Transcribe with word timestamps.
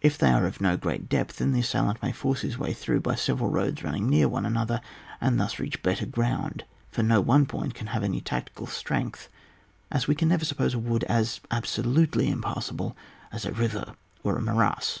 If 0.00 0.18
they 0.18 0.28
are 0.32 0.44
of 0.44 0.60
no 0.60 0.76
great 0.76 1.08
depth 1.08 1.36
then 1.36 1.52
the 1.52 1.60
assailant 1.60 2.02
may 2.02 2.10
force 2.10 2.40
his 2.40 2.58
way 2.58 2.72
through 2.72 3.00
by 3.00 3.14
several 3.14 3.48
roads 3.48 3.84
running 3.84 4.08
near 4.08 4.26
one 4.28 4.44
another, 4.44 4.80
and 5.20 5.38
thus 5.38 5.60
reach 5.60 5.84
better 5.84 6.04
ground, 6.04 6.64
for 6.90 7.04
no 7.04 7.20
one 7.20 7.46
point 7.46 7.72
can 7.72 7.86
have 7.86 8.02
any 8.02 8.16
great 8.16 8.24
tactical 8.24 8.66
strengUi, 8.66 9.28
as 9.92 10.08
we 10.08 10.16
can 10.16 10.26
never 10.28 10.44
suppose 10.44 10.74
a 10.74 10.80
wood 10.80 11.04
as 11.04 11.40
absolutely 11.52 12.28
impass 12.28 12.72
able 12.72 12.96
as 13.30 13.44
a 13.44 13.52
river 13.52 13.94
or 14.24 14.36
a 14.36 14.40
morass. 14.42 15.00